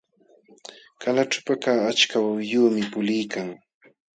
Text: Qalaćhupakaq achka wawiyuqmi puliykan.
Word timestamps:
Qalaćhupakaq 1.01 1.79
achka 1.91 2.15
wawiyuqmi 2.25 2.83
puliykan. 2.91 3.47